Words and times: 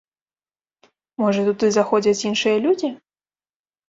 Можа, 1.23 1.43
туды 1.49 1.69
заходзяць 1.75 2.25
іншыя 2.31 2.57
людзі? 2.65 2.89